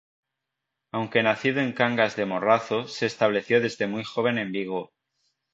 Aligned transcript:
Aunque 0.91 1.21
nacido 1.21 1.61
en 1.61 1.73
Cangas 1.73 2.15
de 2.15 2.25
Morrazo 2.25 2.87
se 2.87 3.05
estableció 3.05 3.61
desde 3.61 3.85
muy 3.85 4.03
joven 4.03 4.39
en 4.39 4.51
Vigo. 4.51 4.89